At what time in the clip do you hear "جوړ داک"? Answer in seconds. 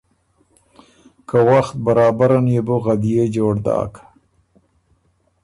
3.35-3.93